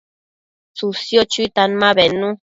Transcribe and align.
tsësio 0.75 1.21
chuitan 1.33 1.71
ma 1.83 1.89
bednu 2.01 2.29